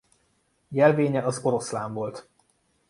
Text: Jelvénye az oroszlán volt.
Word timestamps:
Jelvénye 0.69 1.21
az 1.25 1.39
oroszlán 1.43 1.93
volt. 1.93 2.29